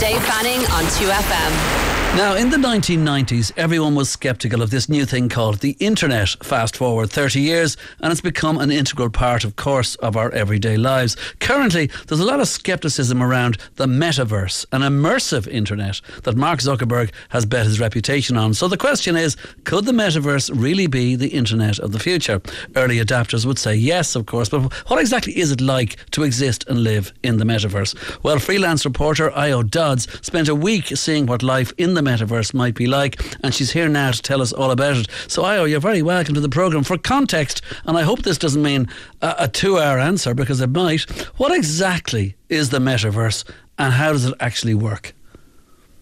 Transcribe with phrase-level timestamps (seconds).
[0.00, 1.89] Dave Fanning on 2FM.
[2.16, 6.30] Now, in the 1990s, everyone was skeptical of this new thing called the internet.
[6.42, 10.76] Fast forward 30 years, and it's become an integral part, of course, of our everyday
[10.76, 11.16] lives.
[11.38, 17.12] Currently, there's a lot of skepticism around the metaverse, an immersive internet that Mark Zuckerberg
[17.28, 18.54] has bet his reputation on.
[18.54, 22.42] So the question is could the metaverse really be the internet of the future?
[22.74, 26.64] Early adapters would say yes, of course, but what exactly is it like to exist
[26.66, 27.94] and live in the metaverse?
[28.24, 32.54] Well, freelance reporter Io Dodds spent a week seeing what life in the the metaverse
[32.54, 33.22] might be like.
[33.42, 35.08] And she's here now to tell us all about it.
[35.28, 36.84] So, Io, you're very welcome to the programme.
[36.84, 38.88] For context, and I hope this doesn't mean
[39.20, 41.02] a, a two hour answer because it might,
[41.38, 45.14] what exactly is the metaverse and how does it actually work?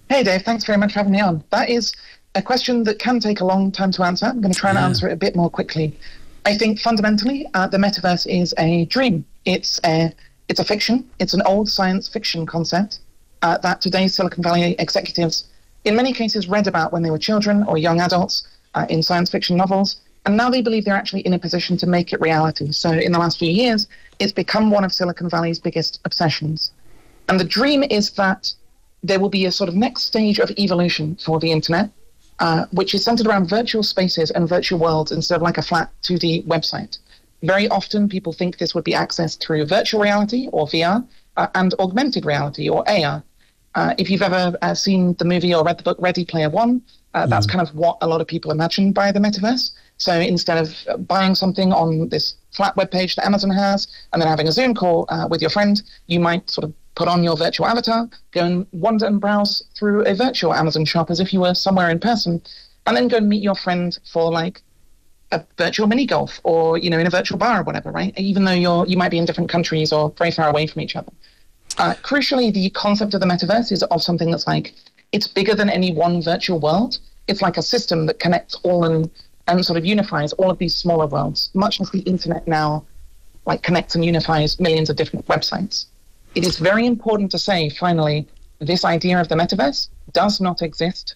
[0.08, 1.44] Hey, Dave, thanks very much for having me on.
[1.50, 1.94] That is
[2.34, 4.26] a question that can take a long time to answer.
[4.26, 4.86] I'm going to try and yeah.
[4.86, 5.98] answer it a bit more quickly.
[6.46, 9.24] I think fundamentally, uh, the metaverse is a dream.
[9.44, 10.12] It's a
[10.48, 11.06] it's a fiction.
[11.18, 13.00] It's an old science fiction concept
[13.42, 15.44] uh, that today's Silicon Valley executives
[15.88, 19.30] in many cases read about when they were children or young adults uh, in science
[19.30, 22.70] fiction novels, and now they believe they're actually in a position to make it reality.
[22.72, 26.70] So in the last few years, it's become one of Silicon Valley's biggest obsessions.
[27.28, 28.52] And the dream is that
[29.02, 31.90] there will be a sort of next stage of evolution for the internet,
[32.40, 35.90] uh, which is centered around virtual spaces and virtual worlds instead of like a flat
[36.02, 36.98] 2D website.
[37.42, 41.74] Very often, people think this would be accessed through virtual reality or VR uh, and
[41.78, 43.22] augmented reality or AR.
[43.78, 46.82] Uh, if you've ever uh, seen the movie or read the book Ready Player One,
[47.14, 47.30] uh, mm.
[47.30, 49.70] that's kind of what a lot of people imagine by the metaverse.
[49.98, 54.28] So instead of buying something on this flat web page that Amazon has and then
[54.28, 57.36] having a Zoom call uh, with your friend, you might sort of put on your
[57.36, 61.38] virtual avatar, go and wander and browse through a virtual Amazon shop as if you
[61.38, 62.42] were somewhere in person,
[62.88, 64.60] and then go and meet your friend for like
[65.30, 68.12] a virtual mini golf or you know in a virtual bar or whatever, right?
[68.18, 70.96] Even though you're you might be in different countries or very far away from each
[70.96, 71.12] other.
[71.78, 74.74] Uh, crucially, the concept of the metaverse is of something that's like
[75.12, 76.98] it's bigger than any one virtual world.
[77.28, 79.10] It's like a system that connects all and
[79.46, 82.84] and sort of unifies all of these smaller worlds, much as the internet now
[83.46, 85.86] like connects and unifies millions of different websites.
[86.34, 88.26] It is very important to say, finally,
[88.58, 91.14] this idea of the metaverse does not exist.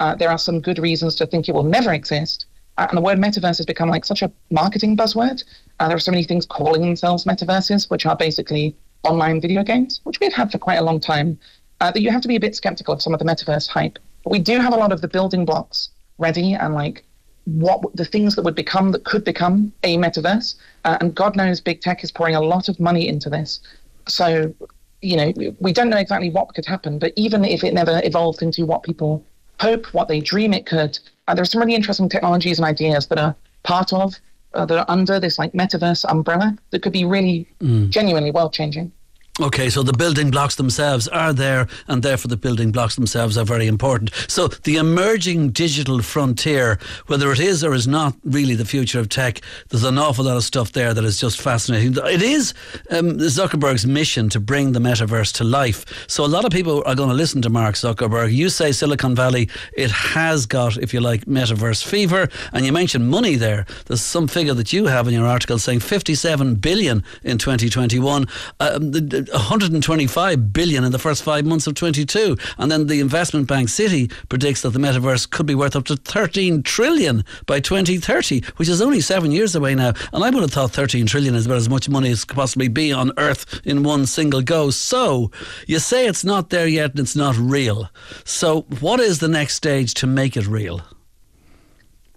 [0.00, 2.46] Uh, there are some good reasons to think it will never exist.
[2.78, 5.44] Uh, and the word metaverse has become like such a marketing buzzword.
[5.78, 10.00] Uh, there are so many things calling themselves metaverses, which are basically online video games,
[10.04, 11.38] which we've had for quite a long time,
[11.80, 13.98] uh, that you have to be a bit skeptical of some of the metaverse hype.
[14.24, 17.04] But we do have a lot of the building blocks ready and like
[17.44, 20.56] what the things that would become, that could become a metaverse.
[20.84, 23.60] Uh, and God knows big tech is pouring a lot of money into this.
[24.06, 24.54] So,
[25.00, 28.42] you know, we don't know exactly what could happen, but even if it never evolved
[28.42, 29.24] into what people
[29.60, 33.06] hope, what they dream it could, uh, there are some really interesting technologies and ideas
[33.06, 34.14] that are part of
[34.52, 37.88] that are under this like metaverse umbrella that could be really mm.
[37.90, 38.92] genuinely world changing.
[39.40, 43.44] Okay, so the building blocks themselves are there, and therefore the building blocks themselves are
[43.44, 44.10] very important.
[44.26, 49.08] So the emerging digital frontier, whether it is or is not really the future of
[49.08, 51.96] tech, there's an awful lot of stuff there that is just fascinating.
[52.04, 52.52] It is
[52.90, 55.84] um, Zuckerberg's mission to bring the metaverse to life.
[56.08, 58.32] So a lot of people are going to listen to Mark Zuckerberg.
[58.32, 63.08] You say Silicon Valley, it has got, if you like, metaverse fever, and you mentioned
[63.08, 63.66] money there.
[63.86, 68.26] There's some figure that you have in your article saying 57 billion in 2021.
[68.58, 72.36] Um, the, 125 billion in the first five months of 22.
[72.58, 75.96] And then the investment bank Citi predicts that the metaverse could be worth up to
[75.96, 79.92] 13 trillion by 2030, which is only seven years away now.
[80.12, 82.68] And I would have thought 13 trillion is about as much money as could possibly
[82.68, 84.70] be on Earth in one single go.
[84.70, 85.30] So
[85.66, 87.88] you say it's not there yet and it's not real.
[88.24, 90.82] So what is the next stage to make it real?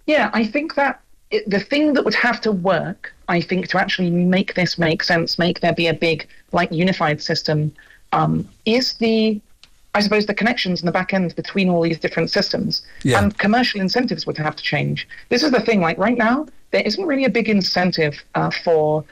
[0.06, 1.00] Yeah, I think that
[1.30, 5.02] it, the thing that would have to work, I think, to actually make this make
[5.02, 6.28] sense, make there be a big,
[6.58, 7.72] like, unified system,
[8.12, 9.40] um, is the,
[9.94, 12.82] I suppose, the connections and the back ends between all these different systems.
[13.02, 13.18] Yeah.
[13.18, 15.08] And commercial incentives would have to change.
[15.30, 19.04] This is the thing, like, right now, there isn't really a big incentive uh, for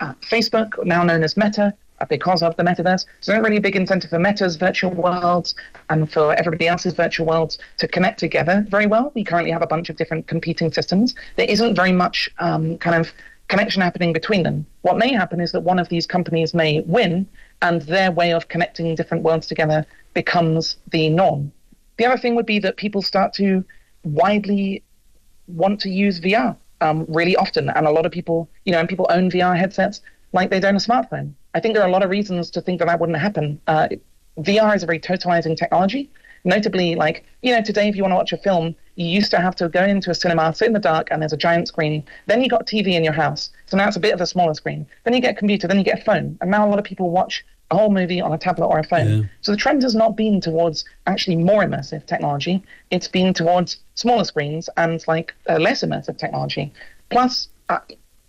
[0.00, 1.72] uh, Facebook, now known as Meta,
[2.08, 3.04] because of the metaverse.
[3.20, 5.54] So, not really a big incentive for Meta's virtual worlds
[5.88, 9.12] and for everybody else's virtual worlds to connect together very well.
[9.14, 11.14] We currently have a bunch of different competing systems.
[11.36, 13.12] There isn't very much um, kind of
[13.48, 14.66] connection happening between them.
[14.82, 17.26] What may happen is that one of these companies may win,
[17.60, 21.52] and their way of connecting different worlds together becomes the norm.
[21.98, 23.64] The other thing would be that people start to
[24.04, 24.82] widely
[25.46, 28.88] want to use VR um, really often, and a lot of people, you know, and
[28.88, 30.00] people own VR headsets
[30.32, 31.34] like they don't a smartphone.
[31.54, 33.60] I think there are a lot of reasons to think that that wouldn't happen.
[33.66, 33.88] Uh,
[34.38, 36.10] VR is a very totalizing technology.
[36.44, 39.38] Notably, like, you know, today if you want to watch a film, you used to
[39.38, 42.04] have to go into a cinema, sit in the dark, and there's a giant screen.
[42.26, 43.50] Then you got TV in your house.
[43.66, 44.86] So now it's a bit of a smaller screen.
[45.04, 46.36] Then you get a computer, then you get a phone.
[46.40, 48.84] And now a lot of people watch a whole movie on a tablet or a
[48.84, 49.22] phone.
[49.22, 49.28] Yeah.
[49.40, 52.62] So the trend has not been towards actually more immersive technology.
[52.90, 56.72] It's been towards smaller screens and like uh, less immersive technology.
[57.08, 57.78] Plus, uh,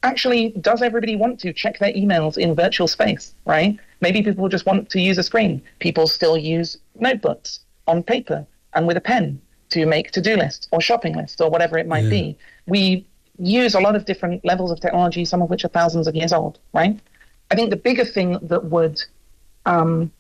[0.03, 3.77] actually, does everybody want to check their emails in virtual space, right?
[3.99, 5.61] Maybe people just want to use a screen.
[5.79, 10.81] People still use notebooks on paper and with a pen to make to-do lists or
[10.81, 12.09] shopping lists or whatever it might Yeah.
[12.09, 12.37] be.
[12.67, 13.05] We
[13.39, 16.31] use a lot of different levels of technology, some of which are thousands of years
[16.31, 16.99] old, right?
[17.51, 19.01] I think the bigger thing that would
[19.65, 20.11] um,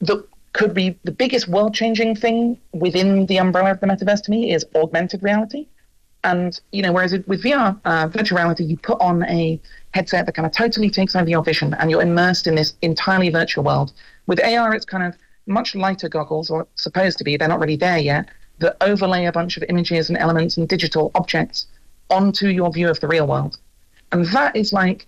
[0.00, 0.22] that
[0.52, 4.64] could be the biggest world-changing thing within the umbrella of the metaverse to me is
[4.74, 5.66] augmented reality.
[6.24, 9.60] And you know, whereas with VR, uh, virtual reality, you put on a
[9.92, 13.30] headset that kind of totally takes over your vision, and you're immersed in this entirely
[13.30, 13.92] virtual world.
[14.26, 15.16] With AR, it's kind of
[15.46, 17.36] much lighter goggles, or supposed to be.
[17.36, 18.28] They're not really there yet.
[18.58, 21.66] That overlay a bunch of images and elements and digital objects
[22.08, 23.58] onto your view of the real world,
[24.12, 25.06] and that is like,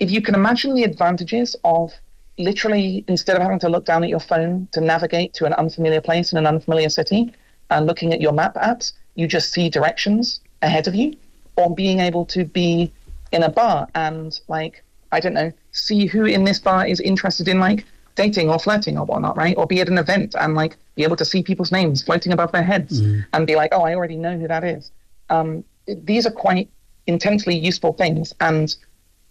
[0.00, 1.92] if you can imagine the advantages of
[2.38, 6.00] literally instead of having to look down at your phone to navigate to an unfamiliar
[6.00, 7.32] place in an unfamiliar city
[7.70, 11.16] and looking at your map apps, you just see directions ahead of you,
[11.56, 12.92] or being able to be
[13.32, 14.82] in a bar and like
[15.12, 18.98] I don't know, see who in this bar is interested in like dating or flirting
[18.98, 19.56] or whatnot, right?
[19.56, 22.52] Or be at an event and like be able to see people's names floating above
[22.52, 23.00] their heads
[23.32, 24.90] and be like, oh, I already know who that is.
[25.30, 26.68] Um, these are quite
[27.06, 28.74] intensely useful things, and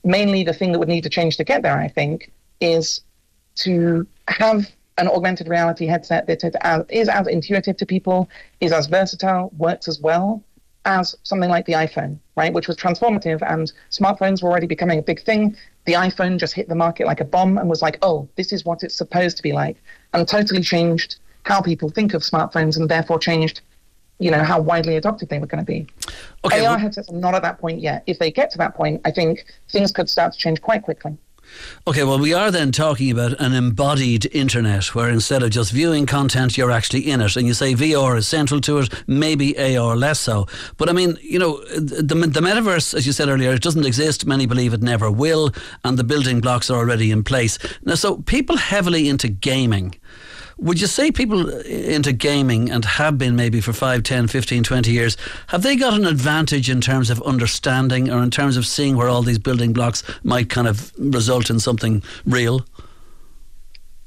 [0.04, 3.02] mainly the thing that would need to change to get there, I think, is
[3.56, 6.44] to have an augmented reality headset that
[6.90, 8.30] is as intuitive to people,
[8.60, 10.44] is as versatile, works as well
[10.86, 15.02] as something like the iPhone, right, which was transformative, and smartphones were already becoming a
[15.02, 15.56] big thing.
[15.86, 18.64] The iPhone just hit the market like a bomb and was like, oh, this is
[18.66, 19.78] what it's supposed to be like,
[20.14, 23.62] and totally changed how people think of smartphones and therefore changed,
[24.20, 25.86] you know, how widely adopted they were going to be.
[26.46, 28.04] Okay, AR well- headsets are not at that point yet.
[28.08, 31.18] If they get to that point, I think things could start to change quite quickly.
[31.86, 36.06] Okay, well, we are then talking about an embodied internet where instead of just viewing
[36.06, 37.36] content, you're actually in it.
[37.36, 40.48] And you say VR is central to it, maybe AR less so.
[40.78, 44.26] But I mean, you know, the, the metaverse, as you said earlier, it doesn't exist.
[44.26, 45.52] Many believe it never will.
[45.84, 47.58] And the building blocks are already in place.
[47.84, 49.96] Now, so people heavily into gaming.
[50.58, 54.92] Would you say people into gaming and have been maybe for 5, 10, 15, 20
[54.92, 55.18] years,
[55.48, 59.10] have they got an advantage in terms of understanding or in terms of seeing where
[59.10, 62.66] all these building blocks might kind of result in something real?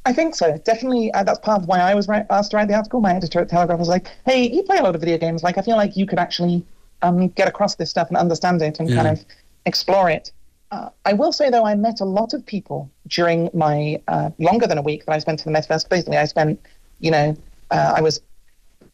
[0.04, 0.56] I think so.
[0.58, 3.00] Definitely, uh, that's part of why I was asked to write the article.
[3.00, 5.42] My editor at Telegraph was like, "Hey, you play a lot of video games.
[5.42, 6.64] Like, I feel like you could actually
[7.02, 8.96] um, get across this stuff and understand it and Yeah.
[9.02, 9.24] kind of
[9.66, 10.30] explore it."
[10.70, 14.66] Uh, I will say though, I met a lot of people during my uh, longer
[14.66, 15.88] than a week that I spent in the metaverse.
[15.88, 16.60] Basically, I spent,
[17.00, 17.36] you know,
[17.70, 18.20] uh, I was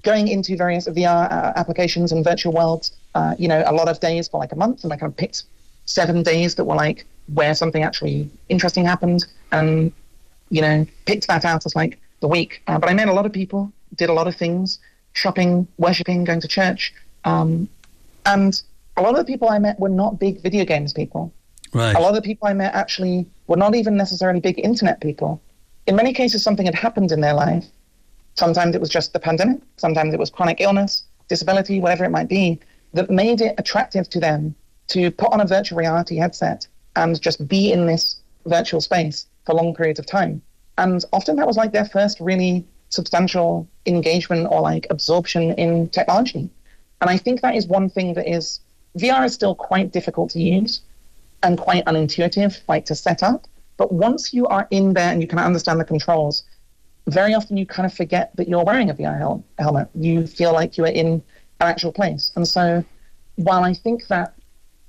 [0.02, 2.92] going into various VR uh, applications and virtual worlds.
[3.14, 5.16] Uh, you know, a lot of days for like a month, and I kind of
[5.16, 5.44] picked
[5.86, 9.92] seven days that were like where something actually interesting happened, and
[10.50, 12.62] you know, picked that out as like the week.
[12.66, 14.78] Uh, but I met a lot of people, did a lot of things,
[15.14, 16.92] shopping, worshipping, going to church.
[17.24, 17.68] Um,
[18.26, 18.60] and
[18.96, 21.32] a lot of the people I met were not big video games people.
[21.72, 21.96] Right.
[21.96, 25.40] A lot of the people I met actually were not even necessarily big internet people.
[25.86, 27.64] In many cases, something had happened in their life.
[28.34, 32.28] Sometimes it was just the pandemic, sometimes it was chronic illness, disability, whatever it might
[32.28, 32.58] be,
[32.94, 34.54] that made it attractive to them
[34.88, 36.66] to put on a virtual reality headset
[36.96, 38.16] and just be in this
[38.46, 40.42] virtual space for long periods of time.
[40.78, 46.50] And often that was like their first really substantial engagement or like absorption in technology.
[47.00, 48.60] And I think that is one thing that is
[48.98, 50.80] VR is still quite difficult to use
[51.42, 53.46] and quite unintuitive, like to set up.
[53.76, 56.44] But once you are in there and you can understand the controls,
[57.08, 59.88] very often you kind of forget that you're wearing a VR hel- helmet.
[59.94, 61.22] You feel like you are in an
[61.60, 62.32] actual place.
[62.36, 62.84] And so
[63.36, 64.34] while I think that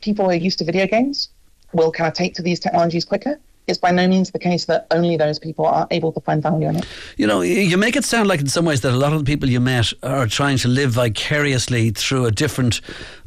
[0.02, 1.30] people who are used to video games
[1.74, 4.88] will kind of take to these technologies quicker, it's by no means the case that
[4.92, 6.86] only those people are able to find value in it.
[7.18, 9.20] You know, you you make it sound like in some ways that a lot of
[9.20, 12.82] the people you met are trying to live vicariously through a different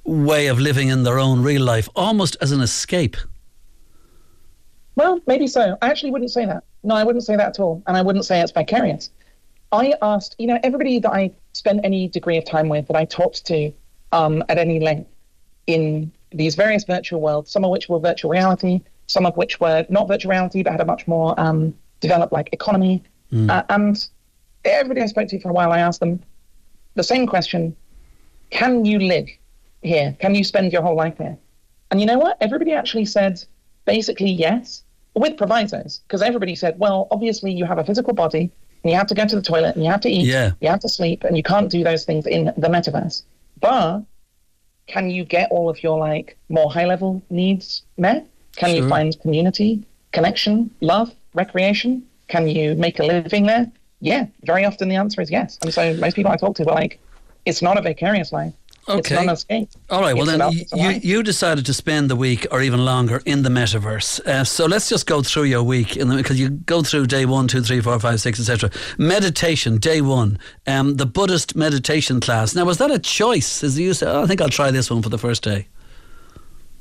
[0.06, 3.16] way of living in their own real life, almost as an escape.
[4.94, 5.76] Well, maybe so.
[5.82, 6.64] I actually wouldn't say that.
[6.82, 7.82] No, I wouldn't say that at all.
[7.86, 9.10] And I wouldn't say it's vicarious.
[9.72, 13.04] I asked, you know, everybody that I spent any degree of time with, that I
[13.04, 13.72] talked to
[14.12, 15.10] um, at any length
[15.66, 19.84] in these various virtual worlds, some of which were virtual reality, some of which were
[19.88, 23.02] not virtual reality, but had a much more um, developed like economy.
[23.50, 24.08] Uh, and
[24.64, 26.22] everybody I spoke to for a while, I asked them
[26.94, 27.76] the same question
[28.50, 29.28] Can you live
[29.86, 30.16] here?
[30.20, 31.36] Can you spend your whole life here?
[31.90, 32.36] And you know what?
[32.40, 33.42] Everybody actually said
[33.84, 34.82] basically yes,
[35.14, 38.50] with provisos, because everybody said, well, obviously you have a physical body
[38.82, 40.52] and you have to go to the toilet and you have to eat, Yeah.
[40.60, 43.22] you have to sleep, and you can't do those things in the metaverse.
[43.60, 44.02] But
[44.86, 48.26] can you get all of your like more high level needs met?
[48.56, 48.82] Can Sure.
[48.82, 52.02] you find community, connection, love, recreation?
[52.28, 53.70] can you make a living there?
[54.00, 55.58] Yeah, very often the answer is yes.
[55.62, 56.98] And so most people I talk to were like,
[57.44, 58.52] it's not a vicarious life.
[58.88, 58.98] Okay.
[58.98, 59.68] It's not an escape.
[59.90, 60.14] All right.
[60.14, 64.20] Well, then you, you decided to spend the week or even longer in the metaverse.
[64.20, 67.62] Uh, so let's just go through your week because you go through day one, two,
[67.62, 68.70] three, four, five, six, etc.
[68.96, 70.38] Meditation, day one,
[70.68, 72.54] um, the Buddhist meditation class.
[72.54, 73.64] Now, was that a choice?
[73.64, 75.66] As you said, oh, I think I'll try this one for the first day.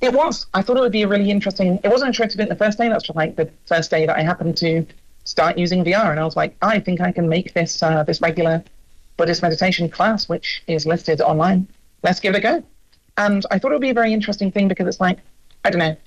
[0.01, 0.45] It was.
[0.53, 1.79] I thought it would be a really interesting.
[1.83, 2.87] It wasn't to it the first day.
[2.89, 4.85] That's just like the first day that I happened to
[5.23, 8.21] start using VR, and I was like, I think I can make this uh, this
[8.21, 8.63] regular
[9.17, 11.67] Buddhist meditation class, which is listed online.
[12.05, 12.63] Let's give it a go.
[13.17, 15.17] And I thought it would be a very interesting thing because it's like,
[15.63, 15.97] I don't know,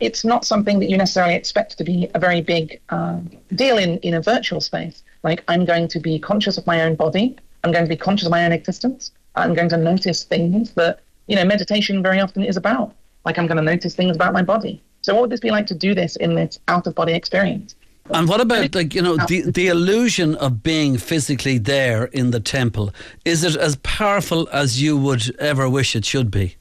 [0.00, 3.20] it's not something that you necessarily expect to be a very big uh,
[3.54, 5.04] deal in, in a virtual space.
[5.22, 7.36] Like, I'm going to be conscious of my own body.
[7.62, 9.12] I'm going to be conscious of my own existence.
[9.36, 12.92] I'm going to notice things that, you know, meditation very often is about.
[13.24, 14.82] Like, I'm going to notice things about my body.
[15.02, 17.76] So, what would this be like to do this in this out of body experience?
[18.10, 22.40] And what about like you know the the illusion of being physically there in the
[22.40, 22.92] temple?
[23.24, 26.56] Is it as powerful as you would ever wish it should be?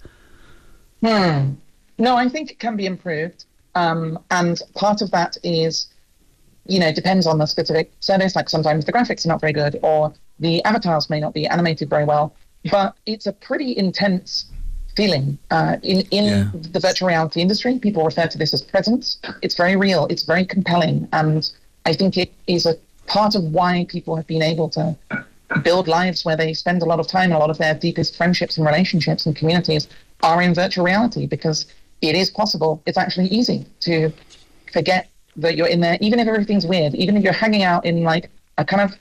[1.01, 1.55] Hmm.
[1.97, 3.45] No, I think it can be improved,
[3.75, 5.87] um, and part of that is,
[6.65, 8.35] you know, depends on the specific service.
[8.35, 11.89] Like sometimes the graphics are not very good, or the avatars may not be animated
[11.89, 12.33] very well.
[12.71, 14.45] But it's a pretty intense
[14.95, 15.37] feeling.
[15.51, 16.49] Uh, in in yeah.
[16.53, 19.17] the virtual reality industry, people refer to this as presence.
[19.41, 20.07] It's very real.
[20.09, 21.49] It's very compelling, and
[21.85, 22.75] I think it is a
[23.07, 24.95] part of why people have been able to
[25.61, 27.31] build lives where they spend a lot of time.
[27.31, 29.87] A lot of their deepest friendships and relationships and communities
[30.21, 31.65] are in virtual reality because
[32.01, 32.81] it is possible.
[32.85, 34.11] It's actually easy to
[34.71, 36.93] forget that you're in there, even if everything's weird.
[36.95, 38.97] Even if you're hanging out in like a kind of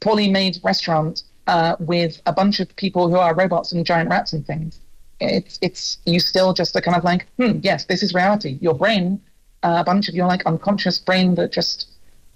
[0.00, 4.32] poorly made restaurant uh, with a bunch of people who are robots and giant rats
[4.32, 4.80] and things
[5.20, 8.58] it's it's you still just are kind of like, hmm, yes, this is reality.
[8.60, 9.20] Your brain,
[9.62, 11.88] uh, a bunch of your like unconscious brain that just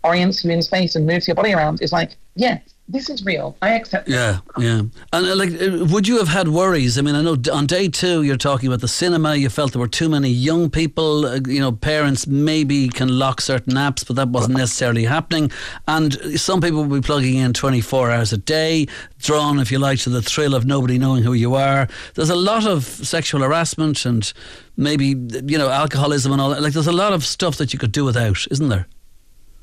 [0.02, 3.56] orients you in space and moves your body around is like, yes, this is real.
[3.62, 4.08] I accept.
[4.08, 4.82] Yeah, yeah.
[5.12, 6.98] And uh, like, uh, would you have had worries?
[6.98, 9.36] I mean, I know on day two you're talking about the cinema.
[9.36, 11.24] You felt there were too many young people.
[11.26, 15.52] Uh, you know, parents maybe can lock certain apps, but that wasn't necessarily happening.
[15.86, 18.86] And some people will be plugging in 24 hours a day,
[19.18, 21.86] drawn, if you like, to the thrill of nobody knowing who you are.
[22.14, 24.32] There's a lot of sexual harassment and
[24.76, 26.62] maybe you know alcoholism and all that.
[26.62, 28.88] Like, there's a lot of stuff that you could do without, isn't there?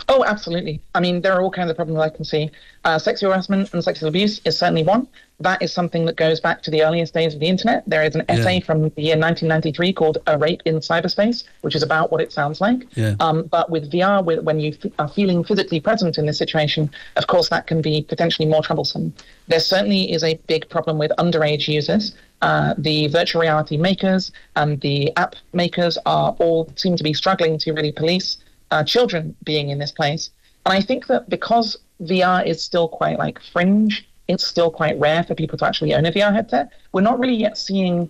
[0.10, 0.82] Oh, absolutely.
[0.96, 2.50] I mean, there are all kinds of problems I can see.
[2.86, 5.08] Uh, sexual harassment and sexual abuse is certainly one.
[5.42, 7.84] That is something that goes back to the earliest days of the internet.
[7.88, 8.66] There is an essay yeah.
[8.66, 12.62] from the year 1993 called "A Rape in Cyberspace," which is about what it sounds
[12.62, 12.88] like.
[12.96, 13.16] Yeah.
[13.20, 16.90] Um, but with VR, with, when you f- are feeling physically present in this situation,
[17.18, 19.14] of course, that can be potentially more troublesome.
[19.48, 22.16] There certainly is a big problem with underage users.
[22.42, 27.58] Uh, the virtual reality makers and the app makers are all seem to be struggling
[27.60, 28.38] to really police
[28.72, 30.30] uh, children being in this place.
[30.66, 35.24] And I think that because VR is still quite like fringe, it's still quite rare
[35.24, 36.72] for people to actually own a VR headset.
[36.92, 38.10] We're not really yet seeing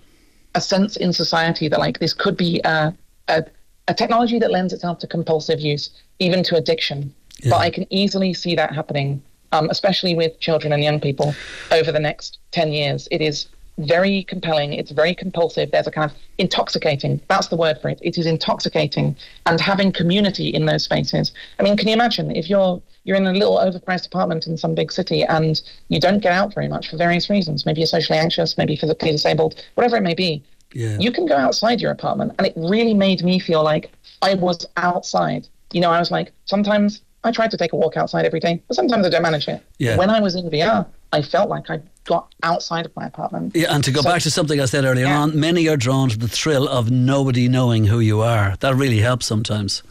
[0.55, 2.93] a sense in society that like this could be a,
[3.27, 3.43] a,
[3.87, 7.13] a technology that lends itself to compulsive use, even to addiction.
[7.39, 7.51] Yeah.
[7.51, 9.21] But I can easily see that happening,
[9.51, 11.35] um, especially with children and young people
[11.71, 13.07] over the next 10 years.
[13.11, 14.73] It is very compelling.
[14.73, 15.71] It's very compulsive.
[15.71, 17.21] There's a kind of intoxicating.
[17.27, 17.99] That's the word for it.
[18.01, 19.15] It is intoxicating,
[19.45, 21.31] and having community in those spaces.
[21.59, 24.75] I mean, can you imagine if you're you're in a little overpriced apartment in some
[24.75, 27.65] big city and you don't get out very much for various reasons?
[27.65, 30.43] Maybe you're socially anxious, maybe physically disabled, whatever it may be.
[30.73, 30.97] Yeah.
[30.99, 33.89] You can go outside your apartment, and it really made me feel like
[34.21, 35.47] I was outside.
[35.71, 38.61] You know, I was like, sometimes I tried to take a walk outside every day,
[38.67, 39.63] but sometimes I don't manage it.
[39.79, 39.97] Yeah.
[39.97, 43.55] When I was in VR, I felt like I got outside of my apartment.
[43.55, 45.19] Yeah, and to go so, back to something I said earlier yeah.
[45.19, 48.55] on, many are drawn to the thrill of nobody knowing who you are.
[48.61, 49.83] That really helps sometimes.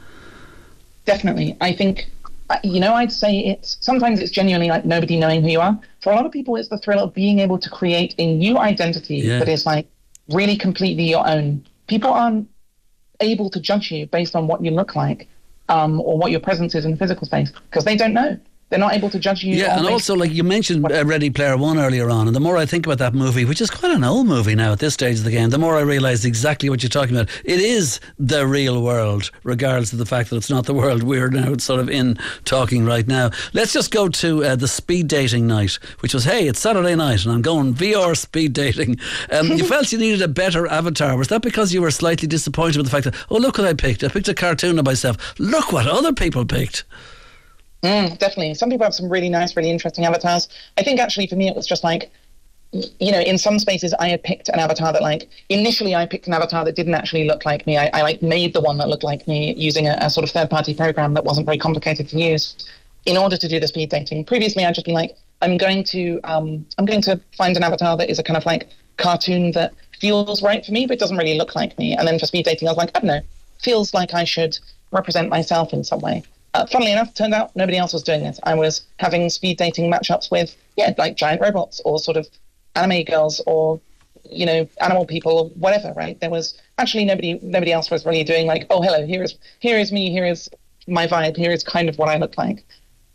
[1.05, 1.57] Definitely.
[1.61, 2.11] I think,
[2.65, 5.79] you know, I'd say it's sometimes it's genuinely like nobody knowing who you are.
[6.03, 8.59] For a lot of people, it's the thrill of being able to create a new
[8.59, 9.39] identity yeah.
[9.39, 9.87] that is like
[10.31, 11.65] really completely your own.
[11.87, 12.49] People aren't
[13.21, 15.29] able to judge you based on what you look like
[15.69, 18.81] um, or what your presence is in the physical space because they don't know they're
[18.81, 19.55] not able to judge you.
[19.55, 22.57] Yeah, and also like you mentioned uh, Ready Player One earlier on, and the more
[22.57, 25.19] I think about that movie, which is quite an old movie now at this stage
[25.19, 27.29] of the game, the more I realise exactly what you're talking about.
[27.45, 31.29] It is the real world, regardless of the fact that it's not the world we're
[31.29, 33.31] now sort of in talking right now.
[33.53, 37.25] Let's just go to uh, the speed dating night, which was hey, it's Saturday night,
[37.25, 38.99] and I'm going VR speed dating.
[39.31, 41.17] Um, you felt you needed a better avatar.
[41.17, 43.75] Was that because you were slightly disappointed with the fact that oh look what I
[43.75, 44.03] picked?
[44.03, 45.39] I picked a cartoon of myself.
[45.39, 46.85] Look what other people picked.
[47.83, 48.55] Mm, definitely.
[48.55, 50.49] Some people have some really nice, really interesting avatars.
[50.77, 52.11] I think actually for me, it was just like
[52.73, 56.27] you know, in some spaces, I had picked an avatar that, like, initially I picked
[56.27, 57.79] an avatar that didn't actually look like me.
[57.79, 60.31] I, I like made the one that looked like me using a, a sort of
[60.31, 62.57] third-party program that wasn't very complicated to use
[63.05, 64.25] in order to do the speed dating.
[64.25, 67.97] Previously, I'd just been like, I'm going to, um, I'm going to find an avatar
[67.97, 71.39] that is a kind of like cartoon that feels right for me, but doesn't really
[71.39, 71.97] look like me.
[71.97, 73.21] And then for speed dating, I was like, I don't know,
[73.63, 74.59] feels like I should
[74.91, 76.25] represent myself in some way.
[76.57, 78.39] Uh, funnily enough, turned out nobody else was doing it.
[78.45, 82.27] I was having speed dating matchups with, yeah, like giant robots or sort of
[82.75, 83.79] anime girls or
[84.31, 88.25] you know animal people or whatever right there was actually nobody nobody else was really
[88.25, 90.51] doing like oh hello here is here is me here is
[90.89, 92.65] my vibe here is kind of what i look like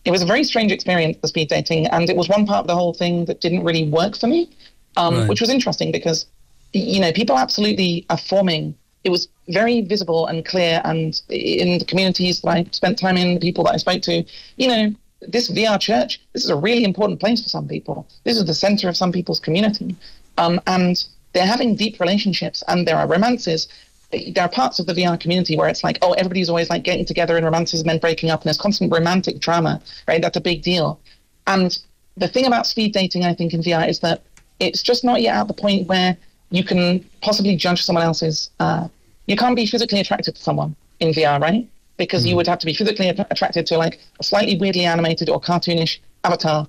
[0.05, 2.67] it was a very strange experience the speed dating and it was one part of
[2.67, 4.49] the whole thing that didn't really work for me
[4.95, 5.27] um, right.
[5.27, 6.25] which was interesting because
[6.71, 11.85] you know people absolutely are forming it was very visible and clear and in the
[11.85, 14.23] communities that i spent time in the people that i spoke to
[14.57, 14.93] you know
[15.27, 18.07] this VR church, this is a really important place for some people.
[18.23, 19.95] This is the center of some people's community.
[20.37, 21.03] Um, and
[21.33, 23.67] they're having deep relationships and there are romances.
[24.11, 27.05] There are parts of the VR community where it's like, oh, everybody's always like getting
[27.05, 30.21] together in romances and then breaking up, and there's constant romantic drama, right?
[30.21, 30.99] That's a big deal.
[31.47, 31.77] And
[32.17, 34.23] the thing about speed dating, I think, in VR is that
[34.59, 36.17] it's just not yet at the point where
[36.51, 38.51] you can possibly judge someone else's.
[38.59, 38.87] Uh,
[39.25, 41.67] you can't be physically attracted to someone in VR, right?
[42.01, 42.29] because mm.
[42.29, 45.99] you would have to be physically attracted to like a slightly weirdly animated or cartoonish
[46.23, 46.67] avatar.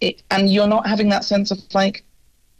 [0.00, 2.02] It, and you're not having that sense of like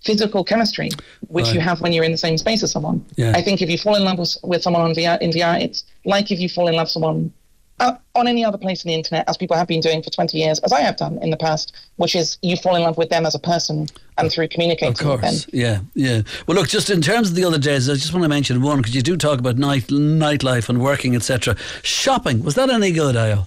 [0.05, 0.91] physical chemistry,
[1.29, 1.55] which right.
[1.55, 3.05] you have when you're in the same space as someone.
[3.17, 3.33] Yeah.
[3.35, 5.85] I think if you fall in love with, with someone on VR, in VR, it's
[6.05, 7.33] like if you fall in love with someone
[7.81, 10.37] uh, on any other place on the internet, as people have been doing for 20
[10.37, 13.09] years, as I have done in the past, which is you fall in love with
[13.09, 15.11] them as a person and through communicating with them.
[15.11, 15.47] of course.
[15.53, 16.23] Yeah, yeah.
[16.47, 18.79] Well, look, just in terms of the other days, I just want to mention one
[18.79, 21.57] because you do talk about night nightlife and working, etc.
[21.83, 23.47] Shopping was that any good, Io?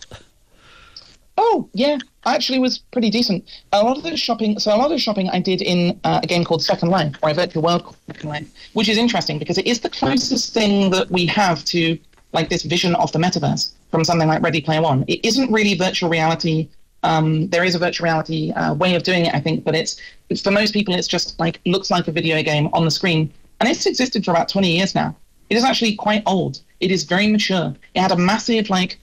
[1.38, 3.48] Oh yeah, I actually was pretty decent.
[3.72, 6.22] A lot of the shopping, so a lot of the shopping I did in uh,
[6.24, 9.38] a game called Second Life, or a virtual world called Second Life, which is interesting
[9.38, 12.00] because it is the closest thing that we have to
[12.34, 15.06] like this vision of the metaverse from something like Ready Player One.
[15.08, 16.68] It isn't really virtual reality.
[17.04, 20.02] Um, there is a virtual reality uh, way of doing it, I think, but it's,
[20.30, 23.32] it's for most people, it's just like looks like a video game on the screen,
[23.60, 25.16] and it's existed for about 20 years now.
[25.52, 26.60] It is actually quite old.
[26.80, 27.76] It is very mature.
[27.94, 28.98] It had a massive like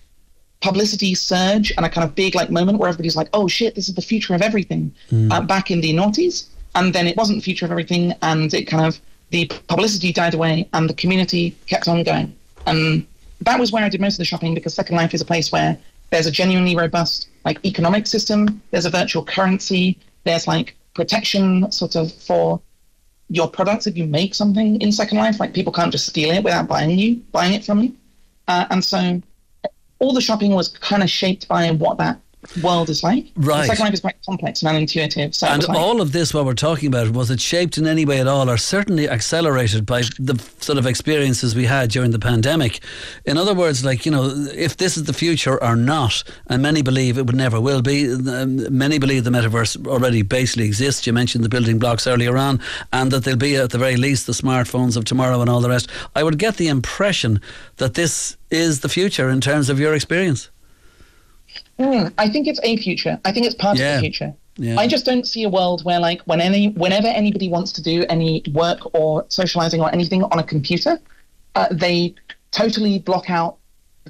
[0.60, 3.88] publicity surge and a kind of big like moment where everybody's like, "Oh shit, this
[3.88, 5.30] is the future of everything." Mm.
[5.32, 8.64] Uh, back in the noughties, and then it wasn't the future of everything, and it
[8.64, 9.00] kind of
[9.30, 12.34] the publicity died away, and the community kept on going.
[12.66, 13.06] And
[13.42, 15.50] that was where I did most of the shopping because Second Life is a place
[15.50, 15.78] where
[16.10, 18.60] there's a genuinely robust like economic system.
[18.70, 19.98] There's a virtual currency.
[20.24, 22.60] There's like protection sort of for
[23.28, 25.40] your products if you make something in Second Life.
[25.40, 27.94] Like people can't just steal it without buying you buying it from you.
[28.48, 29.22] Uh, and so
[30.00, 32.20] all the shopping was kind of shaped by what that
[32.62, 33.26] world is like.
[33.36, 33.66] Right.
[33.66, 35.34] Second Life is quite complex and unintuitive.
[35.34, 38.04] So and like, all of this, what we're talking about, was it shaped in any
[38.04, 42.18] way at all, or certainly accelerated by the sort of experiences we had during the
[42.18, 42.80] pandemic?
[43.24, 46.82] In other words, like you know, if this is the future or not, and many
[46.82, 48.10] believe it would never will be.
[48.10, 51.06] Um, many believe the metaverse already basically exists.
[51.06, 52.60] You mentioned the building blocks earlier on,
[52.92, 55.68] and that there'll be at the very least the smartphones of tomorrow and all the
[55.68, 55.88] rest.
[56.14, 57.40] I would get the impression
[57.76, 60.50] that this is the future in terms of your experience.
[61.80, 63.18] Mm, I think it's a future.
[63.24, 63.94] I think it's part yeah.
[63.94, 64.34] of the future.
[64.56, 64.78] Yeah.
[64.78, 68.04] I just don't see a world where, like, when any, whenever anybody wants to do
[68.10, 71.00] any work or socializing or anything on a computer,
[71.54, 72.14] uh, they
[72.50, 73.56] totally block out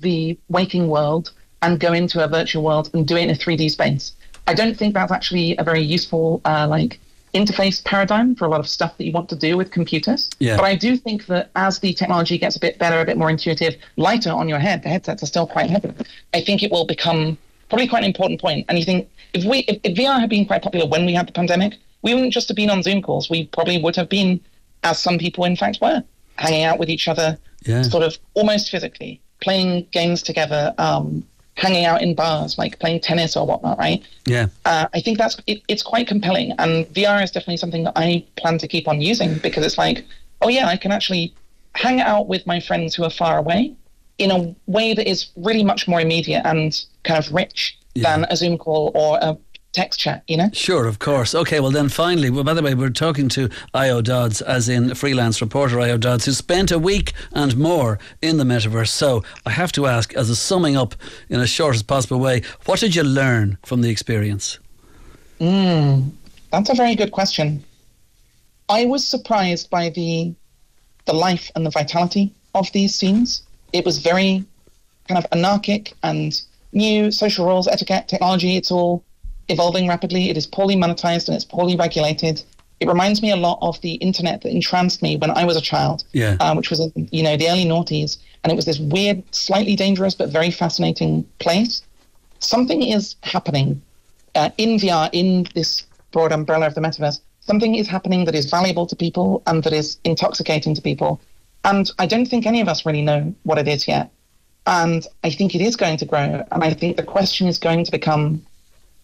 [0.01, 1.31] the waking world
[1.63, 4.13] and go into a virtual world and do it in a 3D space.
[4.49, 6.99] I don't think that's actually a very useful, uh, like,
[7.33, 10.29] interface paradigm for a lot of stuff that you want to do with computers.
[10.41, 10.57] Yeah.
[10.57, 13.31] But I do think that as the technology gets a bit better, a bit more
[13.31, 15.93] intuitive, lighter on your head, the headsets are still quite heavy.
[16.35, 17.39] I think it will become
[17.71, 18.67] probably quite an important point.
[18.69, 21.27] And you think if we if, if VR had been quite popular when we had
[21.27, 23.31] the pandemic, we wouldn't just have been on Zoom calls.
[23.31, 24.41] We probably would have been,
[24.85, 26.03] as some people in fact were,
[26.37, 27.83] hanging out with each other, yeah.
[27.83, 33.37] sort of almost physically, playing games together, um, hanging out in bars, like playing tennis
[33.37, 34.03] or whatnot, right?
[34.27, 34.47] Yeah.
[34.65, 38.25] Uh, I think that's it, it's quite compelling, and VR is definitely something that I
[38.37, 40.05] plan to keep on using because it's like,
[40.43, 41.35] oh yeah, I can actually
[41.75, 43.75] hang out with my friends who are far away
[44.19, 48.03] in a way that is really much more immediate and kind of rich yeah.
[48.03, 49.37] than a Zoom call or a
[49.73, 50.51] text chat, you know?
[50.53, 51.35] Sure, of course.
[51.35, 54.95] Okay, well, then finally, well, by the way, we're talking to Io Dodds, as in
[54.95, 58.89] freelance reporter Io Dodds, who spent a week and more in the metaverse.
[58.89, 60.95] So I have to ask, as a summing up
[61.29, 64.59] in as short as possible way, what did you learn from the experience?
[65.41, 66.11] Mm,
[66.51, 67.63] that's a very good question.
[68.69, 70.35] I was surprised by the
[71.07, 74.45] the life and the vitality of these scenes it was very
[75.09, 78.57] kind of anarchic and new social rules, etiquette, technology.
[78.57, 79.05] It's all
[79.49, 80.31] evolving rapidly.
[80.31, 82.43] It is poorly monetized and it's poorly regulated.
[82.79, 85.61] It reminds me a lot of the internet that entranced me when I was a
[85.61, 86.37] child, Yeah.
[86.41, 89.77] um, which was in, you know the early noughties, and it was this weird, slightly
[89.77, 91.83] dangerous but very fascinating place.
[92.39, 93.83] Something is happening
[94.35, 97.21] uh, in VR in this broad umbrella of the metaverse.
[97.41, 101.21] Something is happening that is valuable to people and that is intoxicating to people,
[101.65, 104.11] and I don't think any of us really know what it is yet.
[104.67, 107.85] And I think it is going to grow, and I think the question is going
[107.85, 108.45] to become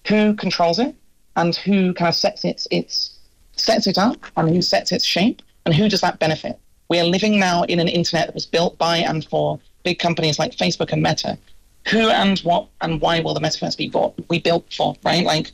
[0.07, 0.95] who controls it
[1.37, 3.19] and who kind of sets its its
[3.57, 6.59] sets it up and who sets its shape and who does that benefit.
[6.89, 10.39] We are living now in an internet that was built by and for big companies
[10.39, 11.39] like Facebook and Meta.
[11.89, 15.25] Who and what and why will the metaverse be bought, we built for, right?
[15.25, 15.53] Like,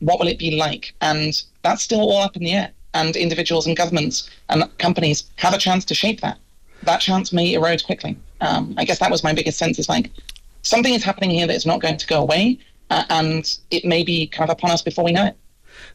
[0.00, 0.94] what will it be like?
[1.00, 2.70] And that's still all up in the air.
[2.92, 6.38] And individuals and governments and companies have a chance to shape that.
[6.82, 8.16] That chance may erode quickly.
[8.40, 10.10] Um, I guess that was my biggest sense is like
[10.62, 12.58] something is happening here that is not going to go away,
[12.90, 15.36] uh, and it may be kind of upon us before we know it.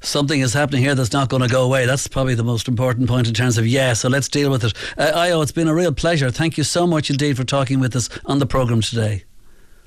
[0.01, 1.85] Something is happening here that's not going to go away.
[1.85, 3.93] That's probably the most important point in terms of yeah.
[3.93, 4.73] So let's deal with it.
[4.97, 6.31] Uh, Io, it's been a real pleasure.
[6.31, 9.23] Thank you so much indeed for talking with us on the programme today.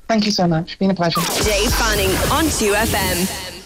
[0.07, 0.79] Thank you so much.
[0.79, 1.21] Been a pleasure.
[1.45, 3.58] Dave Fanning on 2FM.